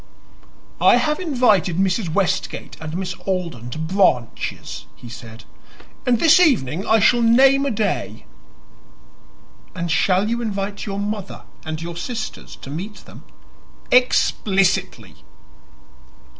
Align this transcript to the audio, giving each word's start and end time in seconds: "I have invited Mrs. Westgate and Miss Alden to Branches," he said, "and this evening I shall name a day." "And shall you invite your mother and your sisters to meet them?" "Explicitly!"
"I 0.81 0.95
have 0.95 1.19
invited 1.19 1.77
Mrs. 1.77 2.11
Westgate 2.11 2.75
and 2.81 2.97
Miss 2.97 3.13
Alden 3.27 3.69
to 3.69 3.77
Branches," 3.77 4.87
he 4.95 5.07
said, 5.09 5.43
"and 6.07 6.19
this 6.19 6.39
evening 6.39 6.87
I 6.87 6.97
shall 6.97 7.21
name 7.21 7.67
a 7.67 7.69
day." 7.69 8.25
"And 9.75 9.91
shall 9.91 10.27
you 10.27 10.41
invite 10.41 10.87
your 10.87 10.97
mother 10.97 11.43
and 11.63 11.83
your 11.83 11.95
sisters 11.95 12.55
to 12.63 12.71
meet 12.71 13.05
them?" 13.05 13.25
"Explicitly!" 13.91 15.17